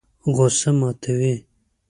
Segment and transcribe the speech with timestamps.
[0.35, 1.35] غوسه ماتوي.